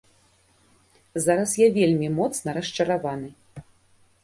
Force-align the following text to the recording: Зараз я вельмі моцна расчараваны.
Зараз 1.25 1.51
я 1.65 1.69
вельмі 1.77 2.09
моцна 2.17 2.49
расчараваны. 2.61 3.29